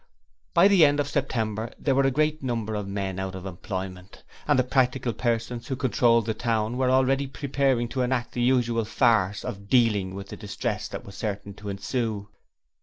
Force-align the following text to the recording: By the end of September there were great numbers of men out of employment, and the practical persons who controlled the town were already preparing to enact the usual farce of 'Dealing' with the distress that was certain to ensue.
By 0.55 0.67
the 0.67 0.83
end 0.83 0.99
of 0.99 1.07
September 1.07 1.71
there 1.77 1.93
were 1.93 2.09
great 2.09 2.41
numbers 2.41 2.79
of 2.79 2.87
men 2.87 3.19
out 3.19 3.35
of 3.35 3.45
employment, 3.45 4.23
and 4.47 4.57
the 4.57 4.63
practical 4.63 5.13
persons 5.13 5.67
who 5.67 5.75
controlled 5.75 6.25
the 6.25 6.33
town 6.33 6.75
were 6.75 6.89
already 6.89 7.27
preparing 7.27 7.87
to 7.89 8.01
enact 8.01 8.31
the 8.31 8.41
usual 8.41 8.83
farce 8.85 9.45
of 9.45 9.69
'Dealing' 9.69 10.15
with 10.15 10.29
the 10.29 10.37
distress 10.37 10.87
that 10.87 11.05
was 11.05 11.13
certain 11.15 11.53
to 11.53 11.69
ensue. 11.69 12.29